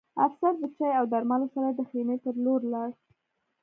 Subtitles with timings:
[0.25, 2.89] افسر د چای او درملو سره د خیمې په لور لاړ